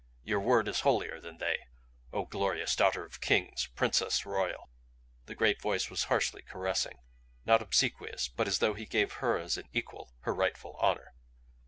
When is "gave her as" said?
8.87-9.57